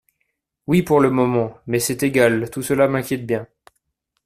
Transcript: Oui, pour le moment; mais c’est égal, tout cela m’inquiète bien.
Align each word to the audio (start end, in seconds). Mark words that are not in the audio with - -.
Oui, 0.65 0.81
pour 0.81 0.99
le 0.99 1.11
moment; 1.11 1.59
mais 1.67 1.79
c’est 1.79 2.01
égal, 2.01 2.49
tout 2.49 2.63
cela 2.63 2.87
m’inquiète 2.87 3.23
bien. 3.27 3.47